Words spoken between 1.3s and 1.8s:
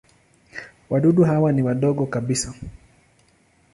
ni